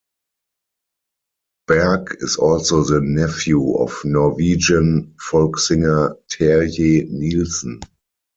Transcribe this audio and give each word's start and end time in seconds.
Berg 1.67 2.15
is 2.21 2.35
also 2.37 2.83
the 2.83 3.01
nephew 3.01 3.75
of 3.75 4.01
Norwegian 4.03 5.13
folk-singer 5.19 6.15
Terje 6.27 7.07
Nilsen. 7.07 7.79